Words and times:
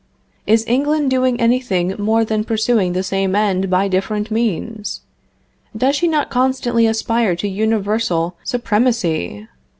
"Is 0.47 0.65
England 0.65 1.11
doing 1.11 1.39
anything 1.39 1.93
more 1.99 2.25
than 2.25 2.43
pursuing 2.43 2.93
the 2.93 3.03
same 3.03 3.35
end 3.35 3.69
by 3.69 3.87
different 3.87 4.31
means? 4.31 5.01
Does 5.77 5.95
she 5.95 6.07
not 6.07 6.31
constantly 6.31 6.87
aspire 6.87 7.35
to 7.35 7.47
universal 7.47 8.35
supremacy? 8.43 9.47